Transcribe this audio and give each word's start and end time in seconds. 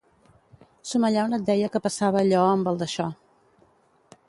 Som 0.91 1.05
allà 1.09 1.25
on 1.27 1.37
et 1.39 1.45
deia 1.51 1.69
que 1.75 1.83
passava 1.87 2.21
allò 2.25 2.41
amb 2.55 2.71
el 2.73 2.83
d'això. 2.83 3.09